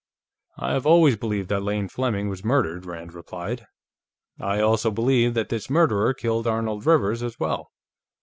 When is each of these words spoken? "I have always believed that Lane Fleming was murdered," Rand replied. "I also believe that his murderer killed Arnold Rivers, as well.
"I 0.57 0.73
have 0.73 0.87
always 0.87 1.15
believed 1.15 1.49
that 1.49 1.61
Lane 1.61 1.87
Fleming 1.87 2.27
was 2.27 2.43
murdered," 2.43 2.87
Rand 2.87 3.13
replied. 3.13 3.67
"I 4.39 4.59
also 4.59 4.89
believe 4.89 5.35
that 5.35 5.51
his 5.51 5.69
murderer 5.69 6.11
killed 6.15 6.47
Arnold 6.47 6.87
Rivers, 6.87 7.21
as 7.21 7.39
well. 7.39 7.69